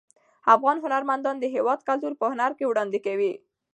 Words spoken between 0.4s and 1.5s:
افغان هنرمندان د